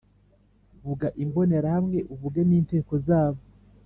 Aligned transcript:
Vuga 0.83 1.07
imbonerahamwe 1.23 1.97
uvuge 2.13 2.41
n, 2.49 2.51
inteko 2.59 2.93
zabo. 3.07 3.41